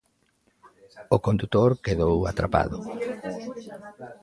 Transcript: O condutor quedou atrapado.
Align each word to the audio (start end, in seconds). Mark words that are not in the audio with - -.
O 1.15 1.17
condutor 1.27 1.71
quedou 1.85 2.17
atrapado. 2.31 2.77